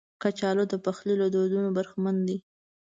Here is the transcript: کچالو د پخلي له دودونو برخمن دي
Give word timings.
کچالو 0.21 0.63
د 0.71 0.73
پخلي 0.85 1.15
له 1.21 1.27
دودونو 1.33 1.69
برخمن 1.77 2.15
دي 2.27 2.37